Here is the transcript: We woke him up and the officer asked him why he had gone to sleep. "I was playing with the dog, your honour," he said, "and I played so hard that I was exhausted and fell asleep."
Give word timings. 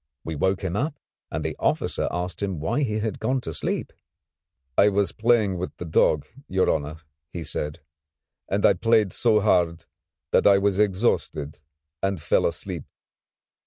We 0.23 0.33
woke 0.33 0.63
him 0.63 0.75
up 0.75 0.97
and 1.29 1.45
the 1.45 1.55
officer 1.59 2.07
asked 2.09 2.41
him 2.41 2.59
why 2.59 2.81
he 2.81 2.97
had 3.01 3.19
gone 3.19 3.39
to 3.41 3.53
sleep. 3.53 3.93
"I 4.75 4.89
was 4.89 5.11
playing 5.11 5.59
with 5.59 5.77
the 5.77 5.85
dog, 5.85 6.25
your 6.47 6.71
honour," 6.73 6.95
he 7.31 7.43
said, 7.43 7.81
"and 8.49 8.65
I 8.65 8.73
played 8.73 9.13
so 9.13 9.41
hard 9.41 9.85
that 10.31 10.47
I 10.47 10.57
was 10.57 10.79
exhausted 10.79 11.59
and 12.01 12.19
fell 12.19 12.47
asleep." 12.47 12.85